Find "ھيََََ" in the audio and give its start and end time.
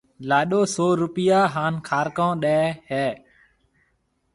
2.89-3.05